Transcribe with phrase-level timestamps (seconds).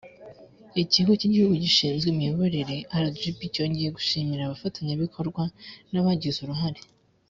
[0.83, 5.43] Ikigo cy igihugu gishinzwe imiyoborere rgb cyongeye gushimira abafatanyabikorwa
[5.91, 6.81] n abagize uruhare